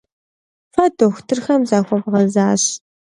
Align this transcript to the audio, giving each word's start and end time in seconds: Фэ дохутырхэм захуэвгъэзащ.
Фэ 0.73 0.85
дохутырхэм 0.97 1.61
захуэвгъэзащ. 1.69 2.63